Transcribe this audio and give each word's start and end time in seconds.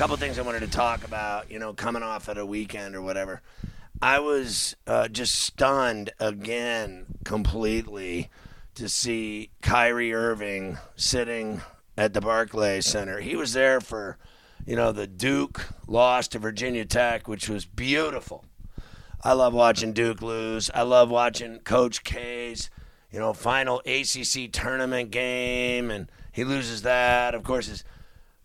Couple 0.00 0.16
things 0.16 0.38
I 0.38 0.42
wanted 0.42 0.60
to 0.60 0.66
talk 0.66 1.04
about, 1.04 1.50
you 1.50 1.58
know, 1.58 1.74
coming 1.74 2.02
off 2.02 2.30
at 2.30 2.38
a 2.38 2.46
weekend 2.46 2.96
or 2.96 3.02
whatever. 3.02 3.42
I 4.00 4.18
was 4.20 4.74
uh, 4.86 5.08
just 5.08 5.34
stunned 5.34 6.08
again 6.18 7.04
completely 7.22 8.30
to 8.76 8.88
see 8.88 9.50
Kyrie 9.60 10.14
Irving 10.14 10.78
sitting 10.96 11.60
at 11.98 12.14
the 12.14 12.22
Barclays 12.22 12.86
Center. 12.86 13.20
He 13.20 13.36
was 13.36 13.52
there 13.52 13.78
for, 13.78 14.16
you 14.64 14.74
know, 14.74 14.90
the 14.90 15.06
Duke 15.06 15.66
loss 15.86 16.28
to 16.28 16.38
Virginia 16.38 16.86
Tech, 16.86 17.28
which 17.28 17.50
was 17.50 17.66
beautiful. 17.66 18.46
I 19.22 19.34
love 19.34 19.52
watching 19.52 19.92
Duke 19.92 20.22
lose. 20.22 20.70
I 20.72 20.80
love 20.80 21.10
watching 21.10 21.58
Coach 21.58 22.04
K's, 22.04 22.70
you 23.12 23.18
know, 23.18 23.34
final 23.34 23.82
ACC 23.84 24.50
tournament 24.50 25.10
game, 25.10 25.90
and 25.90 26.10
he 26.32 26.44
loses 26.44 26.80
that. 26.80 27.34
Of 27.34 27.42
course, 27.42 27.66
his 27.66 27.84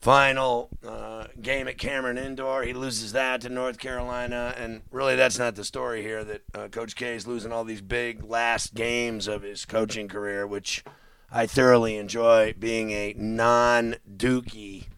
final 0.06 0.70
uh, 0.88 1.26
game 1.42 1.68
at 1.68 1.80
Cameron 1.80 2.20
Indoor. 2.20 2.62
He 2.62 2.74
loses 2.74 3.14
that 3.14 3.42
to 3.42 3.50
North 3.50 3.80
Carolina, 3.80 4.54
and 4.56 4.84
really 4.92 5.16
that's 5.16 5.40
not 5.40 5.56
the 5.56 5.64
story 5.64 6.04
here. 6.04 6.24
That 6.24 6.42
uh, 6.54 6.68
Coach 6.68 6.96
K 6.96 7.16
is 7.16 7.26
losing 7.26 7.52
all 7.52 7.64
these 7.64 7.82
big 7.82 8.24
last 8.24 8.76
games 8.76 9.28
of 9.28 9.42
his 9.42 9.66
coaching 9.66 10.08
career, 10.08 10.46
which 10.46 10.84
I 11.32 11.48
thoroughly 11.48 11.98
enjoy. 11.98 12.54
Being 12.54 12.92
a 12.92 13.16
non-Dookie, 13.18 14.90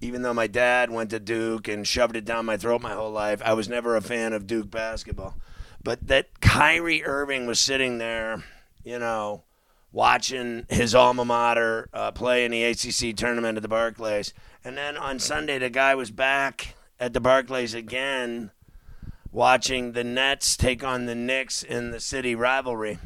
even 0.00 0.22
though 0.22 0.34
my 0.34 0.48
dad 0.48 0.90
went 0.90 1.10
to 1.10 1.20
Duke 1.20 1.68
and 1.68 1.86
shoved 1.86 2.16
it 2.16 2.24
down 2.24 2.44
my 2.44 2.56
throat 2.56 2.82
my 2.82 2.94
whole 2.94 3.12
life, 3.12 3.40
I 3.44 3.52
was 3.52 3.68
never 3.68 3.94
a 3.94 4.00
fan 4.02 4.32
of 4.32 4.48
Duke 4.48 4.72
basketball. 4.72 5.36
But 5.84 6.08
that 6.08 6.40
Kyrie 6.40 7.04
Irving 7.04 7.46
was 7.46 7.60
sitting 7.60 7.98
there, 7.98 8.42
you 8.82 8.98
know 8.98 9.44
watching 9.92 10.64
his 10.68 10.94
alma 10.94 11.24
mater 11.24 11.88
uh, 11.92 12.10
play 12.10 12.44
in 12.44 12.50
the 12.50 12.64
ACC 12.64 13.14
tournament 13.16 13.56
at 13.56 13.62
the 13.62 13.68
Barclays. 13.68 14.32
And 14.64 14.76
then 14.76 14.96
on 14.96 15.18
Sunday, 15.18 15.58
the 15.58 15.70
guy 15.70 15.94
was 15.94 16.10
back 16.10 16.74
at 16.98 17.12
the 17.12 17.20
Barclays 17.20 17.74
again, 17.74 18.50
watching 19.30 19.92
the 19.92 20.04
Nets 20.04 20.56
take 20.56 20.82
on 20.82 21.06
the 21.06 21.14
Knicks 21.14 21.62
in 21.62 21.90
the 21.90 22.00
city 22.00 22.34
rivalry. 22.34 22.98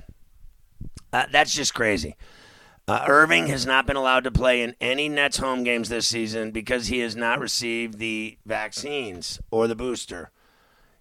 Uh, 1.12 1.24
that's 1.30 1.54
just 1.54 1.74
crazy. 1.74 2.14
Uh, 2.88 3.04
Irving 3.08 3.48
has 3.48 3.66
not 3.66 3.84
been 3.84 3.96
allowed 3.96 4.22
to 4.24 4.30
play 4.30 4.62
in 4.62 4.76
any 4.80 5.08
Nets 5.08 5.38
home 5.38 5.64
games 5.64 5.88
this 5.88 6.06
season 6.06 6.52
because 6.52 6.86
he 6.86 7.00
has 7.00 7.16
not 7.16 7.40
received 7.40 7.98
the 7.98 8.38
vaccines 8.46 9.40
or 9.50 9.66
the 9.66 9.74
booster. 9.74 10.30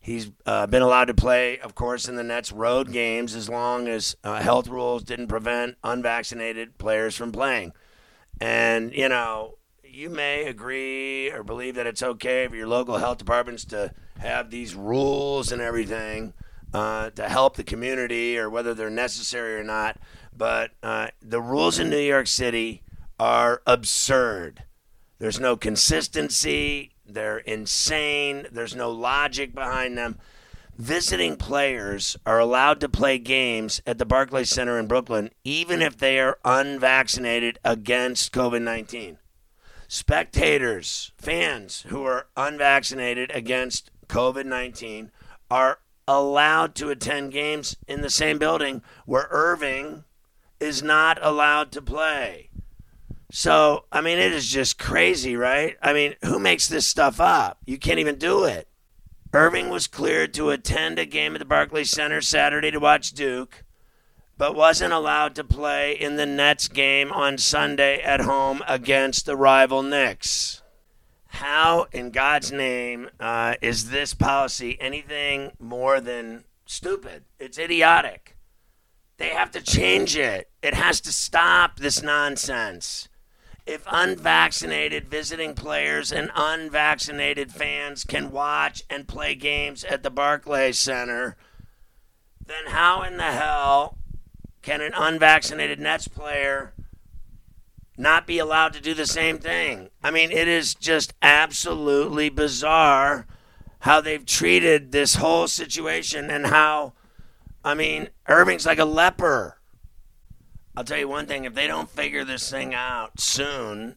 He's 0.05 0.29
uh, 0.45 0.67
been 0.67 0.83
allowed 0.83 1.05
to 1.05 1.15
play, 1.15 1.57
of 1.57 1.73
course, 1.73 2.07
in 2.07 2.15
the 2.15 2.23
Nets 2.23 2.51
road 2.51 2.91
games 2.91 3.33
as 3.33 3.49
long 3.49 3.87
as 3.87 4.15
uh, 4.23 4.39
health 4.39 4.67
rules 4.67 5.01
didn't 5.01 5.29
prevent 5.29 5.77
unvaccinated 5.83 6.77
players 6.77 7.15
from 7.15 7.31
playing. 7.31 7.73
And, 8.39 8.93
you 8.93 9.09
know, 9.09 9.57
you 9.83 10.11
may 10.11 10.43
agree 10.43 11.31
or 11.31 11.41
believe 11.43 11.73
that 11.73 11.87
it's 11.87 12.03
okay 12.03 12.47
for 12.47 12.55
your 12.55 12.67
local 12.67 12.99
health 12.99 13.17
departments 13.17 13.65
to 13.65 13.95
have 14.19 14.51
these 14.51 14.75
rules 14.75 15.51
and 15.51 15.59
everything 15.59 16.33
uh, 16.71 17.09
to 17.09 17.27
help 17.27 17.55
the 17.55 17.63
community 17.63 18.37
or 18.37 18.47
whether 18.47 18.75
they're 18.75 18.91
necessary 18.91 19.55
or 19.55 19.63
not. 19.63 19.97
But 20.37 20.69
uh, 20.83 21.07
the 21.19 21.41
rules 21.41 21.79
in 21.79 21.89
New 21.89 21.97
York 21.97 22.27
City 22.27 22.83
are 23.19 23.63
absurd. 23.65 24.65
There's 25.17 25.39
no 25.39 25.57
consistency. 25.57 26.91
They're 27.07 27.37
insane. 27.37 28.47
There's 28.51 28.75
no 28.75 28.91
logic 28.91 29.53
behind 29.53 29.97
them. 29.97 30.19
Visiting 30.77 31.37
players 31.37 32.17
are 32.25 32.39
allowed 32.39 32.81
to 32.81 32.89
play 32.89 33.17
games 33.17 33.81
at 33.87 33.97
the 33.97 34.05
Barclays 34.05 34.49
Center 34.49 34.77
in 34.77 34.87
Brooklyn, 34.87 35.29
even 35.45 35.81
if 35.81 35.97
they 35.97 36.19
are 36.19 36.37
unvaccinated 36.43 37.59
against 37.63 38.33
COVID 38.33 38.61
19. 38.61 39.17
Spectators, 39.87 41.13
fans 41.17 41.85
who 41.87 42.03
are 42.03 42.27
unvaccinated 42.35 43.31
against 43.33 43.91
COVID 44.07 44.45
19 44.45 45.11
are 45.49 45.79
allowed 46.07 46.75
to 46.75 46.89
attend 46.89 47.31
games 47.31 47.77
in 47.87 48.01
the 48.01 48.09
same 48.09 48.37
building 48.37 48.81
where 49.05 49.27
Irving 49.31 50.03
is 50.59 50.83
not 50.83 51.17
allowed 51.21 51.71
to 51.71 51.81
play. 51.81 52.49
So, 53.31 53.85
I 53.91 54.01
mean, 54.01 54.17
it 54.17 54.31
is 54.31 54.47
just 54.47 54.77
crazy, 54.77 55.35
right? 55.35 55.77
I 55.81 55.93
mean, 55.93 56.15
who 56.23 56.39
makes 56.39 56.67
this 56.67 56.85
stuff 56.85 57.19
up? 57.19 57.57
You 57.65 57.77
can't 57.77 57.99
even 57.99 58.17
do 58.17 58.45
it. 58.45 58.67
Irving 59.33 59.69
was 59.69 59.87
cleared 59.87 60.33
to 60.35 60.51
attend 60.51 60.97
a 60.97 61.05
game 61.05 61.35
at 61.35 61.39
the 61.39 61.45
Barclays 61.45 61.89
Center 61.89 62.21
Saturday 62.21 62.71
to 62.71 62.79
watch 62.79 63.11
Duke, 63.11 63.65
but 64.37 64.55
wasn't 64.55 64.93
allowed 64.93 65.35
to 65.35 65.43
play 65.43 65.91
in 65.91 66.15
the 66.15 66.25
Nets 66.25 66.69
game 66.69 67.11
on 67.11 67.37
Sunday 67.37 68.01
at 68.01 68.21
home 68.21 68.63
against 68.65 69.25
the 69.25 69.35
rival 69.35 69.83
Knicks. 69.83 70.61
How, 71.27 71.87
in 71.91 72.11
God's 72.11 72.53
name, 72.53 73.09
uh, 73.19 73.55
is 73.61 73.89
this 73.89 74.13
policy 74.13 74.77
anything 74.79 75.51
more 75.59 75.99
than 75.99 76.45
stupid? 76.65 77.25
It's 77.37 77.57
idiotic. 77.57 78.37
They 79.17 79.29
have 79.29 79.51
to 79.51 79.61
change 79.61 80.15
it. 80.15 80.49
It 80.61 80.75
has 80.75 81.01
to 81.01 81.11
stop 81.11 81.79
this 81.79 82.01
nonsense 82.01 83.09
if 83.65 83.83
unvaccinated 83.87 85.07
visiting 85.07 85.55
players 85.55 86.11
and 86.11 86.29
unvaccinated 86.35 87.51
fans 87.51 88.03
can 88.03 88.31
watch 88.31 88.83
and 88.89 89.07
play 89.07 89.33
games 89.33 89.83
at 89.83 90.03
the 90.03 90.11
Barclays 90.11 90.77
Center, 90.77 91.35
then 92.45 92.67
how 92.67 93.01
in 93.01 93.17
the 93.17 93.23
hell 93.23 93.97
can 94.61 94.81
an 94.81 94.93
unvaccinated 94.95 95.79
Nets 95.79 96.07
player 96.07 96.73
not 97.97 98.27
be 98.27 98.37
allowed 98.37 98.73
to 98.73 98.81
do 98.81 98.93
the 98.93 99.07
same 99.07 99.39
thing? 99.39 99.89
I 100.03 100.11
mean, 100.11 100.31
it 100.31 100.47
is 100.47 100.75
just 100.75 101.13
absolutely 101.21 102.29
bizarre 102.29 103.25
how 103.79 104.01
they've 104.01 104.25
treated 104.25 104.91
this 104.91 105.15
whole 105.15 105.47
situation 105.47 106.29
and 106.29 106.47
how, 106.47 106.93
I 107.63 107.73
mean, 107.73 108.09
Irving's 108.27 108.65
like 108.65 108.79
a 108.79 108.85
leper. 108.85 109.59
I'll 110.77 110.83
tell 110.83 110.97
you 110.97 111.07
one 111.07 111.25
thing: 111.25 111.45
if 111.45 111.53
they 111.53 111.67
don't 111.67 111.89
figure 111.89 112.23
this 112.23 112.49
thing 112.49 112.73
out 112.73 113.19
soon, 113.19 113.95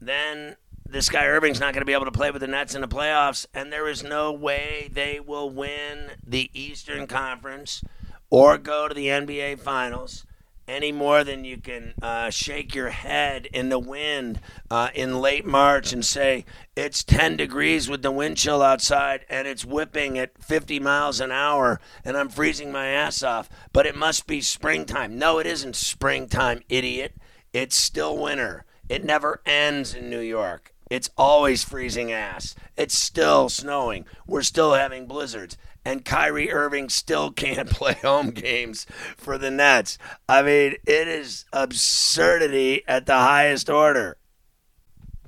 then 0.00 0.56
this 0.88 1.08
guy 1.08 1.26
Irving's 1.26 1.60
not 1.60 1.74
going 1.74 1.82
to 1.82 1.86
be 1.86 1.92
able 1.92 2.04
to 2.04 2.10
play 2.10 2.30
with 2.30 2.40
the 2.40 2.46
Nets 2.46 2.74
in 2.74 2.80
the 2.80 2.88
playoffs, 2.88 3.46
and 3.54 3.72
there 3.72 3.88
is 3.88 4.02
no 4.02 4.32
way 4.32 4.90
they 4.92 5.20
will 5.20 5.50
win 5.50 6.12
the 6.26 6.50
Eastern 6.54 7.06
Conference 7.06 7.82
or 8.30 8.58
go 8.58 8.88
to 8.88 8.94
the 8.94 9.08
NBA 9.08 9.58
Finals 9.58 10.24
any 10.66 10.92
more 10.92 11.24
than 11.24 11.44
you 11.44 11.56
can 11.56 11.94
uh, 12.00 12.30
shake 12.30 12.74
your 12.74 12.90
head 12.90 13.46
in 13.46 13.68
the 13.68 13.78
wind 13.78 14.40
uh, 14.70 14.88
in 14.94 15.20
late 15.20 15.44
March 15.44 15.92
and 15.92 16.04
say 16.04 16.44
it's 16.76 17.04
10 17.04 17.36
degrees 17.36 17.88
with 17.88 18.02
the 18.02 18.10
wind 18.10 18.36
chill 18.36 18.62
outside 18.62 19.24
and 19.28 19.46
it's 19.48 19.64
whipping 19.64 20.18
at 20.18 20.42
50 20.42 20.80
miles 20.80 21.20
an 21.20 21.30
hour 21.30 21.80
and 22.04 22.16
I'm 22.16 22.28
freezing 22.28 22.72
my 22.72 22.86
ass 22.86 23.22
off, 23.22 23.48
but 23.72 23.86
it 23.86 23.96
must 23.96 24.26
be 24.26 24.40
springtime. 24.40 25.18
No, 25.18 25.38
it 25.38 25.46
isn't 25.46 25.76
springtime, 25.76 26.62
idiot. 26.68 27.14
It's 27.52 27.76
still 27.76 28.16
winter. 28.16 28.64
It 28.88 29.04
never 29.04 29.40
ends 29.46 29.94
in 29.94 30.10
New 30.10 30.20
York. 30.20 30.72
It's 30.90 31.08
always 31.16 31.64
freezing 31.64 32.12
ass. 32.12 32.54
It's 32.76 32.98
still 32.98 33.48
snowing. 33.48 34.04
We're 34.26 34.42
still 34.42 34.74
having 34.74 35.06
blizzards 35.06 35.56
and 35.84 36.04
Kyrie 36.04 36.52
Irving 36.52 36.88
still 36.88 37.30
can't 37.30 37.70
play 37.70 37.94
home 37.94 38.30
games 38.30 38.86
for 39.16 39.38
the 39.38 39.50
Nets. 39.50 39.98
I 40.28 40.42
mean, 40.42 40.76
it 40.86 41.08
is 41.08 41.44
absurdity 41.52 42.82
at 42.86 43.06
the 43.06 43.16
highest 43.16 43.68
order. 43.68 44.16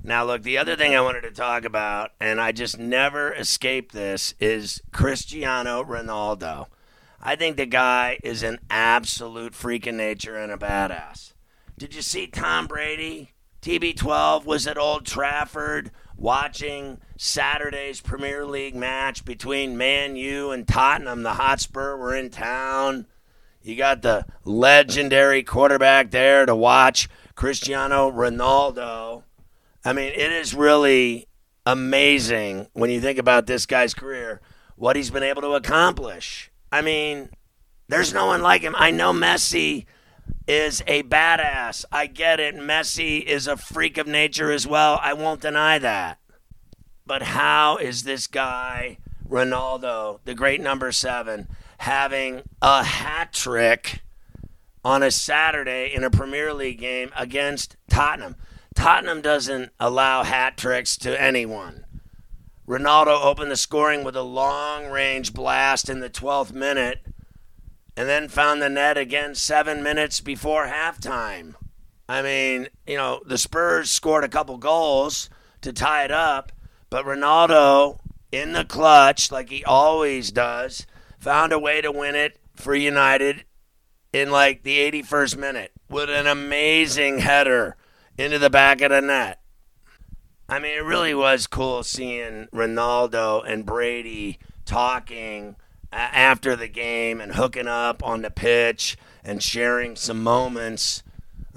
Now, 0.03 0.23
look, 0.23 0.43
the 0.43 0.59
other 0.59 0.75
thing 0.75 0.95
I 0.95 1.01
wanted 1.01 1.21
to 1.21 1.31
talk 1.31 1.65
about, 1.65 2.11
and 2.19 2.39
I 2.39 2.51
just 2.51 2.77
never 2.77 3.33
escape 3.33 3.91
this, 3.91 4.35
is 4.39 4.79
Cristiano 4.91 5.83
Ronaldo. 5.83 6.67
I 7.19 7.35
think 7.35 7.57
the 7.57 7.65
guy 7.65 8.19
is 8.23 8.43
an 8.43 8.59
absolute 8.69 9.55
freak 9.55 9.87
of 9.87 9.95
nature 9.95 10.37
and 10.37 10.51
a 10.51 10.57
badass. 10.57 11.33
Did 11.75 11.95
you 11.95 12.03
see 12.03 12.27
Tom 12.27 12.67
Brady? 12.67 13.31
TB12 13.63 14.45
was 14.45 14.67
at 14.67 14.77
Old 14.77 15.07
Trafford 15.07 15.89
watching 16.15 16.99
Saturday's 17.17 18.01
Premier 18.01 18.45
League 18.45 18.75
match 18.75 19.23
between 19.23 19.77
Man 19.77 20.15
U 20.15 20.51
and 20.51 20.67
Tottenham. 20.67 21.23
The 21.23 21.33
Hotspur 21.33 21.95
were 21.95 22.15
in 22.15 22.29
town. 22.29 23.07
You 23.61 23.75
got 23.75 24.01
the 24.01 24.25
legendary 24.43 25.41
quarterback 25.41 26.11
there 26.11 26.45
to 26.45 26.55
watch 26.55 27.09
Cristiano 27.35 28.11
Ronaldo. 28.11 29.23
I 29.83 29.93
mean, 29.93 30.11
it 30.13 30.31
is 30.31 30.53
really 30.53 31.27
amazing 31.65 32.67
when 32.73 32.89
you 32.89 33.01
think 33.01 33.17
about 33.17 33.47
this 33.47 33.65
guy's 33.65 33.93
career, 33.93 34.41
what 34.75 34.95
he's 34.95 35.09
been 35.09 35.23
able 35.23 35.41
to 35.41 35.53
accomplish. 35.53 36.51
I 36.71 36.81
mean, 36.81 37.29
there's 37.87 38.13
no 38.13 38.27
one 38.27 38.41
like 38.41 38.61
him. 38.61 38.75
I 38.77 38.91
know 38.91 39.13
Messi 39.13 39.85
is 40.47 40.83
a 40.85 41.03
badass. 41.03 41.85
I 41.91 42.07
get 42.07 42.39
it. 42.39 42.55
Messi 42.55 43.23
is 43.23 43.47
a 43.47 43.57
freak 43.57 43.97
of 43.97 44.05
nature 44.05 44.51
as 44.51 44.67
well. 44.67 44.99
I 45.01 45.13
won't 45.13 45.41
deny 45.41 45.79
that. 45.79 46.19
But 47.05 47.21
how 47.21 47.77
is 47.77 48.03
this 48.03 48.27
guy, 48.27 48.97
Ronaldo, 49.27 50.19
the 50.25 50.33
great 50.33 50.61
number 50.61 50.91
seven, 50.91 51.47
having 51.79 52.41
a 52.61 52.83
hat 52.83 53.31
trick 53.31 54.01
on 54.83 55.03
a 55.03 55.11
Saturday 55.11 55.91
in 55.93 56.03
a 56.03 56.09
Premier 56.09 56.53
League 56.53 56.79
game 56.79 57.11
against 57.15 57.77
Tottenham? 57.89 58.35
Tottenham 58.73 59.21
doesn't 59.21 59.71
allow 59.79 60.23
hat 60.23 60.57
tricks 60.57 60.97
to 60.97 61.21
anyone. 61.21 61.85
Ronaldo 62.67 63.23
opened 63.23 63.51
the 63.51 63.57
scoring 63.57 64.03
with 64.03 64.15
a 64.15 64.23
long 64.23 64.87
range 64.87 65.33
blast 65.33 65.87
in 65.89 65.99
the 65.99 66.09
12th 66.09 66.51
minute 66.51 67.05
and 67.95 68.09
then 68.09 68.27
found 68.27 68.61
the 68.61 68.69
net 68.69 68.97
again 68.97 69.35
seven 69.35 69.83
minutes 69.83 70.19
before 70.19 70.67
halftime. 70.67 71.53
I 72.09 72.21
mean, 72.21 72.67
you 72.85 72.97
know, 72.97 73.21
the 73.25 73.37
Spurs 73.37 73.89
scored 73.89 74.23
a 74.23 74.29
couple 74.29 74.57
goals 74.57 75.29
to 75.61 75.71
tie 75.71 76.03
it 76.03 76.11
up, 76.11 76.51
but 76.95 77.03
Ronaldo, 77.03 77.99
in 78.31 78.53
the 78.53 78.63
clutch, 78.63 79.29
like 79.29 79.49
he 79.49 79.65
always 79.65 80.31
does, 80.31 80.87
found 81.19 81.51
a 81.51 81.59
way 81.59 81.81
to 81.81 81.91
win 81.91 82.15
it 82.15 82.39
for 82.55 82.73
United 82.73 83.43
in 84.13 84.31
like 84.31 84.63
the 84.63 84.77
81st 84.77 85.35
minute 85.37 85.73
with 85.89 86.09
an 86.09 86.25
amazing 86.25 87.17
header 87.17 87.75
into 88.17 88.39
the 88.39 88.49
back 88.49 88.79
of 88.79 88.91
the 88.91 89.01
net. 89.01 89.41
I 90.47 90.59
mean, 90.59 90.77
it 90.77 90.85
really 90.85 91.13
was 91.13 91.47
cool 91.47 91.83
seeing 91.83 92.47
Ronaldo 92.53 93.43
and 93.45 93.65
Brady 93.65 94.39
talking 94.63 95.57
after 95.91 96.55
the 96.55 96.69
game 96.69 97.19
and 97.19 97.33
hooking 97.33 97.67
up 97.67 98.05
on 98.05 98.21
the 98.21 98.31
pitch 98.31 98.95
and 99.21 99.43
sharing 99.43 99.97
some 99.97 100.23
moments. 100.23 101.03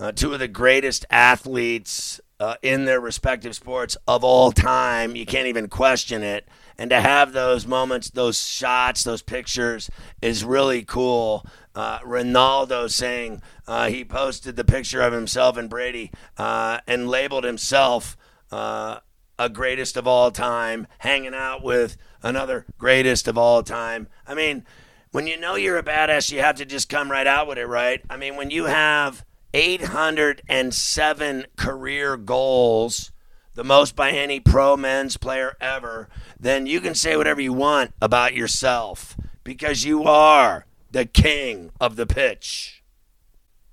Uh, 0.01 0.11
two 0.11 0.33
of 0.33 0.41
the 0.41 0.49
greatest 0.49 1.07
athletes 1.11 2.21
uh, 2.41 2.55
in 2.63 2.85
their 2.85 3.01
respective 3.01 3.55
sports 3.55 3.97
of 4.07 4.23
all 4.23 4.53
time. 4.53 5.17
You 5.17 5.27
can't 5.27 5.49
even 5.49 5.69
question 5.69 6.23
it. 6.23 6.49
And 6.77 6.91
to 6.91 7.01
have 7.01 7.33
those 7.33 7.67
moments, 7.67 8.11
those 8.11 8.47
shots, 8.47 9.03
those 9.03 9.23
pictures 9.23 9.91
is 10.23 10.45
really 10.45 10.85
cool. 10.85 11.45
Uh, 11.75 11.99
Ronaldo 12.01 12.91
saying 12.91 13.43
uh, 13.67 13.89
he 13.89 14.05
posted 14.05 14.57
the 14.57 14.65
picture 14.65 15.01
of 15.01 15.13
himself 15.13 15.57
and 15.57 15.69
Brady 15.69 16.13
uh, 16.37 16.81
and 16.87 17.09
labeled 17.09 17.45
himself 17.45 18.17
uh, 18.53 19.01
a 19.39 19.49
greatest 19.49 19.97
of 19.97 20.07
all 20.07 20.31
time, 20.31 20.87
hanging 20.99 21.35
out 21.35 21.63
with 21.63 21.97
another 22.23 22.67
greatest 22.79 23.29
of 23.29 23.39
all 23.39 23.63
time. 23.63 24.09
I 24.27 24.35
mean, 24.35 24.65
when 25.11 25.27
you 25.27 25.39
know 25.39 25.55
you're 25.55 25.79
a 25.79 25.83
badass, 25.83 26.31
you 26.31 26.41
have 26.41 26.57
to 26.57 26.65
just 26.65 26.89
come 26.89 27.11
right 27.11 27.27
out 27.27 27.47
with 27.47 27.59
it, 27.59 27.67
right? 27.67 28.03
I 28.11 28.17
mean, 28.17 28.37
when 28.37 28.51
you 28.51 28.67
have 28.67 29.25
807 29.55 31.47
career 31.57 32.17
goals, 32.17 33.13
the 33.55 33.65
most 33.65 33.97
by 33.97 34.11
any 34.11 34.41
pro 34.41 34.77
men's 34.77 35.17
player 35.17 35.57
ever, 35.61 36.09
then 36.39 36.67
you 36.67 36.81
can 36.81 36.95
say 36.95 37.17
whatever 37.17 37.41
you 37.41 37.53
want 37.53 37.93
about 38.01 38.35
yourself 38.35 39.17
because 39.45 39.85
you 39.85 40.05
are 40.05 40.67
the 40.91 41.07
king 41.07 41.71
of 41.81 41.97
the 41.97 42.07
pitch. 42.07 42.83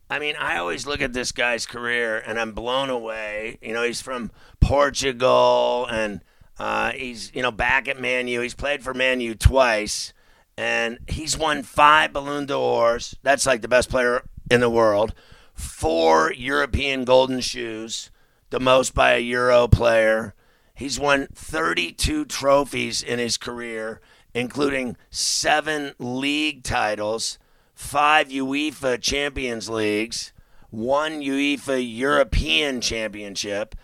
I 0.09 0.19
mean, 0.19 0.35
I 0.37 0.57
always 0.57 0.85
look 0.85 1.01
at 1.01 1.13
this 1.13 1.31
guy's 1.31 1.65
career 1.65 2.17
and 2.17 2.39
I'm 2.39 2.51
blown 2.51 2.89
away. 2.89 3.57
You 3.61 3.73
know, 3.73 3.83
he's 3.83 4.01
from 4.01 4.31
Portugal 4.59 5.87
and 5.89 6.21
uh, 6.57 6.91
he's 6.91 7.31
you 7.33 7.41
know 7.41 7.51
back 7.51 7.87
at 7.87 7.99
Man 7.99 8.27
U. 8.27 8.41
He's 8.41 8.53
played 8.53 8.83
for 8.83 8.93
Man 8.93 9.19
U 9.19 9.35
twice, 9.35 10.13
and 10.57 10.99
he's 11.07 11.37
won 11.37 11.63
five 11.63 12.13
Ballon 12.13 12.45
d'Ors. 12.45 13.15
That's 13.23 13.45
like 13.45 13.61
the 13.61 13.67
best 13.67 13.89
player 13.89 14.23
in 14.49 14.61
the 14.61 14.69
world. 14.69 15.13
Four 15.55 16.31
European 16.33 17.05
Golden 17.05 17.41
Shoes, 17.41 18.11
the 18.51 18.59
most 18.59 18.93
by 18.93 19.13
a 19.15 19.19
Euro 19.19 19.67
player. 19.67 20.35
He's 20.75 20.99
won 20.99 21.27
32 21.33 22.25
trophies 22.25 23.01
in 23.01 23.17
his 23.17 23.37
career, 23.37 24.01
including 24.33 24.97
seven 25.09 25.93
league 25.97 26.63
titles, 26.63 27.39
five 27.73 28.27
UEFA 28.27 29.01
Champions 29.01 29.69
Leagues, 29.69 30.33
one 30.69 31.21
UEFA 31.21 31.83
European 31.83 32.81
Championship 32.81 33.75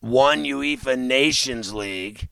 one 0.00 0.44
UEFA 0.44 0.96
Nations 0.96 1.74
League. 1.74 2.28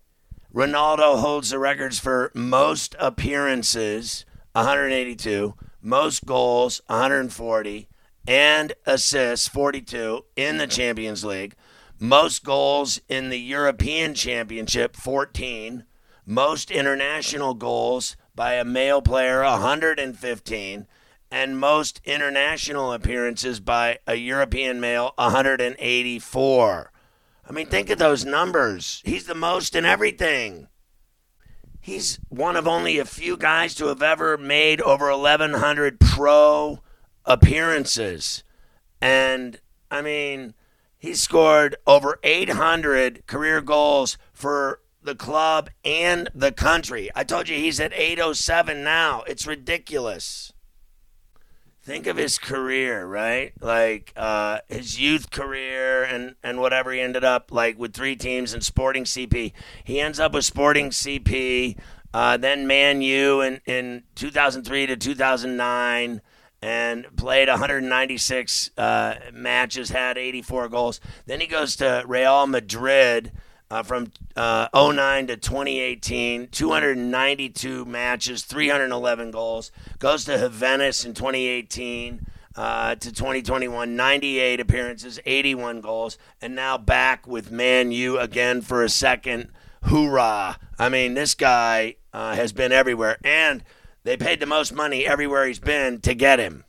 Ronaldo 0.55 1.19
holds 1.19 1.51
the 1.51 1.59
records 1.59 1.99
for 1.99 2.31
most 2.35 2.95
appearances, 3.01 4.25
182, 4.53 5.55
most 5.83 6.25
goals, 6.25 6.81
140, 6.87 7.89
and 8.27 8.73
assists, 8.87 9.49
42, 9.49 10.25
in 10.37 10.59
the 10.59 10.67
Champions 10.67 11.25
League. 11.25 11.55
Most 11.99 12.45
goals 12.45 13.01
in 13.09 13.29
the 13.29 13.39
European 13.39 14.15
Championship, 14.15 14.97
14. 14.97 15.85
Most 16.27 16.71
international 16.71 17.55
goals 17.55 18.17
by 18.35 18.55
a 18.55 18.65
male 18.65 19.03
player, 19.03 19.43
115. 19.43 20.87
And 21.31 21.59
most 21.59 22.01
international 22.05 22.93
appearances 22.93 23.61
by 23.61 23.99
a 24.07 24.15
European 24.15 24.81
male, 24.81 25.13
184. 25.17 26.93
I 27.47 27.53
mean, 27.53 27.67
think 27.67 27.91
of 27.91 27.99
those 27.99 28.25
numbers. 28.25 29.03
He's 29.05 29.27
the 29.27 29.35
most 29.35 29.75
in 29.75 29.85
everything. 29.85 30.69
He's 31.81 32.19
one 32.29 32.57
of 32.57 32.67
only 32.67 32.99
a 32.99 33.05
few 33.05 33.37
guys 33.37 33.75
to 33.75 33.89
have 33.89 34.03
ever 34.03 34.39
made 34.39 34.81
over 34.81 35.11
1,100 35.11 36.01
pro 36.01 36.81
appearances. 37.25 38.45
And, 39.01 39.61
I 39.91 40.03
mean, 40.03 40.55
he 40.99 41.15
scored 41.15 41.77
over 41.87 42.19
800 42.23 43.27
career 43.27 43.61
goals 43.61 44.17
for 44.33 44.81
the 45.03 45.15
club 45.15 45.71
and 45.85 46.31
the 46.35 46.53
country. 46.53 47.11
I 47.15 47.25
told 47.25 47.49
you 47.49 47.57
he's 47.57 47.81
at 47.81 47.93
807 47.93 48.83
now. 48.83 49.23
It's 49.27 49.47
ridiculous 49.47 50.55
think 51.85 52.07
of 52.07 52.17
his 52.17 52.39
career, 52.39 53.05
right? 53.07 53.53
Like 53.61 54.13
uh, 54.17 54.61
his 54.69 54.99
youth 54.99 55.31
career 55.31 56.03
and, 56.03 56.35
and 56.43 56.59
whatever 56.59 56.93
he 56.93 57.01
ended 57.01 57.25
up 57.25 57.53
like 57.53 57.79
with 57.79 57.93
three 57.93 58.17
teams 58.17 58.55
and 58.55 58.65
Sporting 58.65 59.05
CP. 59.05 59.53
He 59.85 60.01
ends 60.01 60.19
up 60.19 60.33
with 60.33 60.47
Sporting 60.47 60.91
CP, 60.91 61.77
uh, 62.15 62.37
then 62.39 62.67
Man 62.67 63.03
U 63.03 63.43
in, 63.43 63.61
in 63.67 64.05
2003 64.15 64.87
to 64.87 64.97
2009 64.97 66.23
and 66.65 67.07
played 67.15 67.47
196 67.47 68.71
uh, 68.79 69.17
matches, 69.35 69.91
had 69.91 70.17
84 70.17 70.71
goals. 70.71 70.99
Then 71.27 71.43
he 71.43 71.47
goes 71.47 71.77
to 71.77 72.03
Real 72.07 72.47
Madrid 72.47 73.33
uh, 73.71 73.83
from 73.83 74.11
uh, 74.35 74.69
09 74.75 75.27
to 75.27 75.37
2018, 75.37 76.49
292 76.49 77.85
matches, 77.85 78.45
311 78.45 79.31
goals. 79.31 79.73
Goes 79.99 80.25
to 80.25 80.39
Juventus 80.39 81.05
in 81.05 81.13
2018 81.13 82.25
uh, 82.57 82.95
to 82.95 83.13
2021, 83.13 83.95
98 83.95 84.59
appearances, 84.59 85.21
81 85.27 85.83
goals, 85.83 86.17
and 86.41 86.55
now 86.55 86.79
back 86.79 87.27
with 87.27 87.51
Man 87.51 87.93
U 87.93 88.19
again 88.19 88.63
for 88.63 88.83
a 88.83 88.89
second. 88.89 89.51
Hoorah! 89.83 90.57
I 90.79 90.89
mean, 90.89 91.13
this 91.13 91.35
guy 91.35 91.97
uh, 92.15 92.35
has 92.35 92.55
been 92.55 92.73
everywhere, 92.73 93.19
and 93.23 93.63
they 94.05 94.17
paid 94.17 94.41
the 94.41 94.47
most 94.47 94.73
money 94.73 95.07
everywhere 95.07 95.47
he's 95.47 95.59
been 95.59 96.01
to 96.03 96.15
get 96.15 96.39
him. 96.39 96.65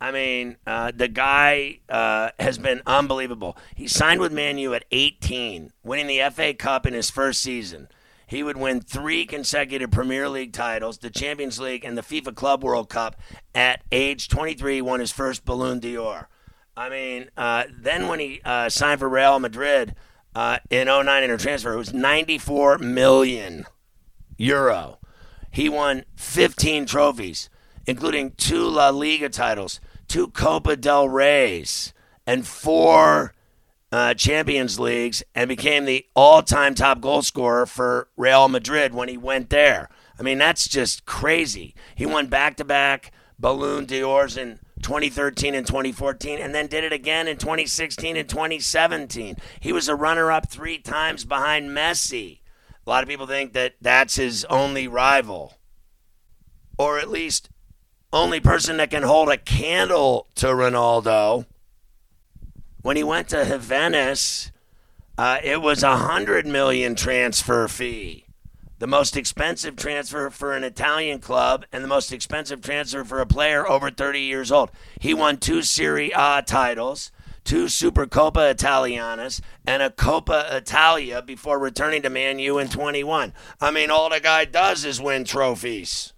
I 0.00 0.10
mean, 0.10 0.56
uh, 0.66 0.92
the 0.94 1.08
guy 1.08 1.80
uh, 1.88 2.30
has 2.38 2.58
been 2.58 2.82
unbelievable. 2.86 3.56
He 3.74 3.88
signed 3.88 4.20
with 4.20 4.32
Man 4.32 4.58
U 4.58 4.74
at 4.74 4.84
18, 4.90 5.72
winning 5.82 6.06
the 6.06 6.30
FA 6.30 6.52
Cup 6.52 6.86
in 6.86 6.92
his 6.92 7.08
first 7.10 7.40
season. 7.40 7.88
He 8.26 8.42
would 8.42 8.56
win 8.56 8.80
three 8.80 9.24
consecutive 9.24 9.90
Premier 9.90 10.28
League 10.28 10.52
titles, 10.52 10.98
the 10.98 11.10
Champions 11.10 11.58
League, 11.58 11.84
and 11.84 11.96
the 11.96 12.02
FIFA 12.02 12.34
Club 12.34 12.62
World 12.62 12.90
Cup 12.90 13.18
at 13.54 13.82
age 13.90 14.28
23. 14.28 14.82
Won 14.82 15.00
his 15.00 15.12
first 15.12 15.44
Ballon 15.44 15.78
d'Or. 15.78 16.28
I 16.76 16.90
mean, 16.90 17.30
uh, 17.36 17.64
then 17.70 18.08
when 18.08 18.20
he 18.20 18.40
uh, 18.44 18.68
signed 18.68 19.00
for 19.00 19.08
Real 19.08 19.38
Madrid, 19.38 19.94
uh, 20.36 20.58
in 20.68 20.86
09 20.86 21.22
in 21.24 21.30
a 21.30 21.38
transfer. 21.38 21.72
It 21.72 21.78
was 21.78 21.94
94 21.94 22.78
million 22.78 23.64
euro. 24.36 24.98
He 25.56 25.70
won 25.70 26.04
15 26.16 26.84
trophies, 26.84 27.48
including 27.86 28.32
two 28.32 28.68
La 28.68 28.90
Liga 28.90 29.30
titles, 29.30 29.80
two 30.06 30.28
Copa 30.28 30.76
del 30.76 31.08
Reys, 31.08 31.94
and 32.26 32.46
four 32.46 33.32
uh, 33.90 34.12
Champions 34.12 34.78
Leagues, 34.78 35.22
and 35.34 35.48
became 35.48 35.86
the 35.86 36.04
all-time 36.14 36.74
top 36.74 37.00
goal 37.00 37.22
scorer 37.22 37.64
for 37.64 38.08
Real 38.18 38.48
Madrid 38.48 38.92
when 38.92 39.08
he 39.08 39.16
went 39.16 39.48
there. 39.48 39.88
I 40.20 40.22
mean, 40.22 40.36
that's 40.36 40.68
just 40.68 41.06
crazy. 41.06 41.74
He 41.94 42.04
won 42.04 42.26
back-to-back 42.26 43.10
Ballon 43.38 43.86
d'Ors 43.86 44.36
in 44.36 44.58
2013 44.82 45.54
and 45.54 45.66
2014, 45.66 46.38
and 46.38 46.54
then 46.54 46.66
did 46.66 46.84
it 46.84 46.92
again 46.92 47.26
in 47.26 47.38
2016 47.38 48.14
and 48.14 48.28
2017. 48.28 49.36
He 49.60 49.72
was 49.72 49.88
a 49.88 49.96
runner 49.96 50.30
up 50.30 50.50
three 50.50 50.76
times 50.76 51.24
behind 51.24 51.70
Messi. 51.70 52.40
A 52.86 52.90
lot 52.90 53.02
of 53.02 53.08
people 53.08 53.26
think 53.26 53.52
that 53.54 53.74
that's 53.80 54.16
his 54.16 54.44
only 54.46 54.86
rival, 54.86 55.54
or 56.78 56.98
at 56.98 57.08
least 57.10 57.50
only 58.12 58.38
person 58.38 58.76
that 58.76 58.90
can 58.90 59.02
hold 59.02 59.28
a 59.28 59.36
candle 59.36 60.28
to 60.36 60.46
Ronaldo. 60.46 61.46
When 62.82 62.96
he 62.96 63.02
went 63.02 63.28
to 63.30 63.44
Juventus, 63.44 64.52
uh, 65.18 65.38
it 65.42 65.60
was 65.60 65.82
a 65.82 65.96
hundred 65.96 66.46
million 66.46 66.94
transfer 66.94 67.66
fee 67.66 68.26
the 68.78 68.86
most 68.86 69.16
expensive 69.16 69.76
transfer 69.76 70.30
for 70.30 70.54
an 70.54 70.64
Italian 70.64 71.18
club 71.18 71.64
and 71.72 71.82
the 71.82 71.88
most 71.88 72.12
expensive 72.12 72.60
transfer 72.60 73.04
for 73.04 73.20
a 73.20 73.26
player 73.26 73.66
over 73.66 73.90
30 73.90 74.20
years 74.20 74.52
old. 74.52 74.70
He 75.00 75.14
won 75.14 75.38
two 75.38 75.62
Serie 75.62 76.12
A 76.14 76.42
titles, 76.46 77.10
two 77.46 77.64
Supercoppa 77.64 78.50
Italianas, 78.50 79.40
and 79.66 79.82
a 79.82 79.88
Coppa 79.88 80.52
Italia 80.52 81.22
before 81.22 81.58
returning 81.58 82.02
to 82.02 82.10
Man 82.10 82.38
U 82.38 82.58
in 82.58 82.68
21. 82.68 83.32
I 83.60 83.70
mean, 83.70 83.90
all 83.90 84.10
the 84.10 84.20
guy 84.20 84.44
does 84.44 84.84
is 84.84 85.00
win 85.00 85.24
trophies. 85.24 86.12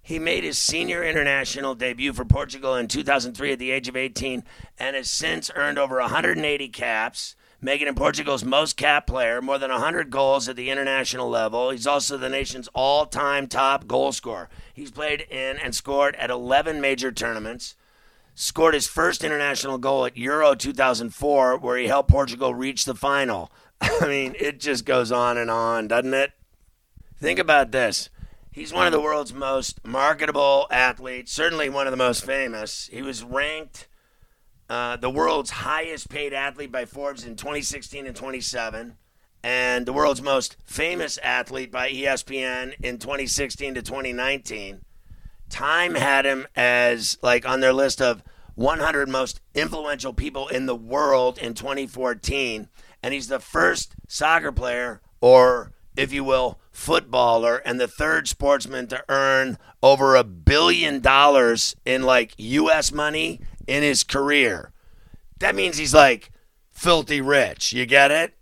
He 0.00 0.18
made 0.18 0.42
his 0.42 0.58
senior 0.58 1.04
international 1.04 1.76
debut 1.76 2.12
for 2.12 2.24
Portugal 2.24 2.74
in 2.74 2.88
2003 2.88 3.52
at 3.52 3.58
the 3.60 3.70
age 3.70 3.86
of 3.86 3.96
18 3.96 4.42
and 4.78 4.96
has 4.96 5.08
since 5.08 5.50
earned 5.54 5.78
over 5.78 6.00
180 6.00 6.68
caps 6.70 7.36
making 7.62 7.86
him 7.86 7.94
Portugal's 7.94 8.44
most 8.44 8.76
capped 8.76 9.06
player, 9.06 9.40
more 9.40 9.56
than 9.56 9.70
100 9.70 10.10
goals 10.10 10.48
at 10.48 10.56
the 10.56 10.68
international 10.68 11.28
level. 11.28 11.70
He's 11.70 11.86
also 11.86 12.18
the 12.18 12.28
nation's 12.28 12.68
all 12.74 13.06
time 13.06 13.46
top 13.46 13.86
goal 13.86 14.10
scorer. 14.10 14.50
He's 14.74 14.90
played 14.90 15.20
in 15.30 15.58
and 15.58 15.74
scored 15.74 16.16
at 16.16 16.28
11 16.28 16.80
major 16.80 17.12
tournaments. 17.12 17.76
Scored 18.34 18.74
his 18.74 18.86
first 18.86 19.22
international 19.22 19.78
goal 19.78 20.06
at 20.06 20.16
Euro 20.16 20.54
2004, 20.54 21.58
where 21.58 21.76
he 21.76 21.86
helped 21.86 22.10
Portugal 22.10 22.54
reach 22.54 22.84
the 22.84 22.94
final. 22.94 23.52
I 23.80 24.06
mean, 24.06 24.34
it 24.38 24.58
just 24.58 24.84
goes 24.84 25.12
on 25.12 25.36
and 25.36 25.50
on, 25.50 25.88
doesn't 25.88 26.14
it? 26.14 26.32
Think 27.18 27.38
about 27.38 27.72
this. 27.72 28.08
He's 28.50 28.72
one 28.72 28.86
of 28.86 28.92
the 28.92 29.00
world's 29.00 29.32
most 29.32 29.86
marketable 29.86 30.66
athletes, 30.70 31.32
certainly 31.32 31.68
one 31.68 31.86
of 31.86 31.90
the 31.90 31.96
most 31.96 32.24
famous. 32.24 32.88
He 32.92 33.00
was 33.00 33.22
ranked 33.22 33.88
uh, 34.72 34.96
the 34.96 35.10
world's 35.10 35.50
highest 35.50 36.08
paid 36.08 36.32
athlete 36.32 36.72
by 36.72 36.86
Forbes 36.86 37.24
in 37.24 37.36
2016 37.36 38.06
and 38.06 38.16
27, 38.16 38.96
and 39.42 39.84
the 39.84 39.92
world's 39.92 40.22
most 40.22 40.56
famous 40.64 41.18
athlete 41.22 41.70
by 41.70 41.90
ESPN 41.90 42.74
in 42.80 42.96
2016 42.96 43.74
to 43.74 43.82
2019. 43.82 44.80
Time 45.52 45.96
had 45.96 46.24
him 46.24 46.46
as 46.56 47.18
like 47.22 47.46
on 47.46 47.60
their 47.60 47.74
list 47.74 48.00
of 48.00 48.22
100 48.54 49.06
most 49.06 49.42
influential 49.54 50.14
people 50.14 50.48
in 50.48 50.64
the 50.64 50.74
world 50.74 51.36
in 51.36 51.52
2014, 51.52 52.68
and 53.02 53.12
he's 53.12 53.28
the 53.28 53.38
first 53.38 53.94
soccer 54.08 54.50
player, 54.50 55.02
or 55.20 55.72
if 55.94 56.10
you 56.10 56.24
will, 56.24 56.58
footballer, 56.70 57.58
and 57.58 57.78
the 57.78 57.86
third 57.86 58.28
sportsman 58.28 58.86
to 58.86 59.04
earn 59.10 59.58
over 59.82 60.16
a 60.16 60.24
billion 60.24 61.00
dollars 61.00 61.76
in 61.84 62.02
like 62.02 62.32
U.S. 62.38 62.90
money 62.90 63.38
in 63.66 63.82
his 63.82 64.04
career. 64.04 64.72
That 65.38 65.54
means 65.54 65.76
he's 65.76 65.92
like 65.92 66.30
filthy 66.70 67.20
rich. 67.20 67.74
You 67.74 67.84
get 67.84 68.10
it? 68.10 68.34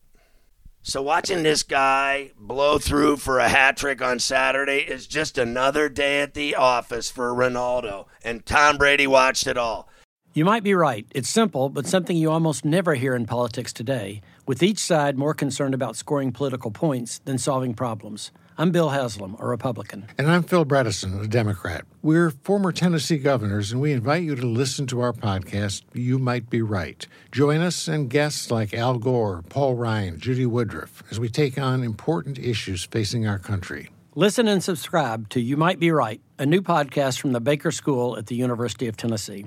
So 0.83 1.03
watching 1.03 1.43
this 1.43 1.63
guy 1.63 2.33
blow 2.39 2.79
through 2.79 3.19
for 3.19 3.39
a 3.39 3.51
hat 3.51 3.77
trick 3.77 4.01
on 4.01 4.19
Saturday 4.19 4.79
is 4.79 5.07
just 5.07 5.37
another 5.37 5.91
day 5.91 6.23
at 6.23 6.33
the 6.33 6.57
office 6.57 7.11
for 7.11 7.35
Ronaldo. 7.35 8.07
And 8.25 8.47
Tom 8.47 8.79
Brady 8.79 9.07
watched 9.07 9.47
it 9.47 9.59
all. 9.59 9.91
You 10.33 10.47
might 10.47 10.63
be 10.63 10.73
right. 10.75 11.07
It's 11.15 11.29
simple, 11.29 11.69
but 11.69 11.87
something 11.87 12.17
you 12.17 12.31
almost 12.31 12.65
never 12.65 12.95
hear 12.95 13.15
in 13.15 13.27
politics 13.27 13.75
today, 13.75 14.23
with 14.47 14.63
each 14.63 14.79
side 14.79 15.19
more 15.19 15.35
concerned 15.35 15.75
about 15.75 15.97
scoring 15.97 16.33
political 16.33 16.71
points 16.71 17.19
than 17.27 17.37
solving 17.37 17.75
problems. 17.75 18.31
I'm 18.61 18.73
Bill 18.73 18.90
Haslam, 18.90 19.37
a 19.38 19.47
Republican. 19.47 20.05
And 20.19 20.31
I'm 20.31 20.43
Phil 20.43 20.67
Bredesen, 20.67 21.25
a 21.25 21.26
Democrat. 21.26 21.87
We're 22.02 22.29
former 22.29 22.73
Tennessee 22.73 23.17
governors, 23.17 23.73
and 23.73 23.81
we 23.81 23.90
invite 23.90 24.23
you 24.23 24.37
to 24.37 24.47
listen 24.47 24.87
to 24.88 25.00
our 25.00 25.14
podcast, 25.14 25.85
You 25.95 26.19
Might 26.19 26.50
Be 26.50 26.61
Right. 26.61 27.07
Join 27.33 27.62
us 27.62 27.88
and 27.88 28.11
guests 28.11 28.50
like 28.50 28.75
Al 28.75 28.99
Gore, 28.99 29.43
Paul 29.49 29.76
Ryan, 29.76 30.21
Judy 30.21 30.45
Woodruff, 30.45 31.02
as 31.11 31.19
we 31.19 31.31
take 31.31 31.57
on 31.57 31.83
important 31.83 32.38
issues 32.38 32.85
facing 32.85 33.26
our 33.26 33.38
country. 33.38 33.88
Listen 34.14 34.47
and 34.47 34.62
subscribe 34.62 35.31
to 35.31 35.40
You 35.40 35.57
Might 35.57 35.81
Be 35.81 35.90
Right, 35.90 36.21
a 36.38 36.45
new 36.45 36.61
podcast 36.61 37.19
from 37.19 37.33
the 37.33 37.40
Baker 37.40 37.71
School 37.71 38.19
at 38.19 38.26
the 38.26 38.35
University 38.35 38.88
of 38.88 38.97
Tennessee. 38.99 39.47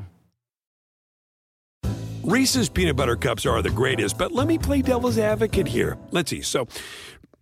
Reese's 2.24 2.68
peanut 2.68 2.96
butter 2.96 3.18
cups 3.18 3.46
are 3.46 3.62
the 3.62 3.70
greatest, 3.70 4.18
but 4.18 4.32
let 4.32 4.48
me 4.48 4.58
play 4.58 4.82
devil's 4.82 5.20
advocate 5.20 5.68
here. 5.68 5.98
Let's 6.12 6.32
see. 6.32 6.42
So, 6.42 6.68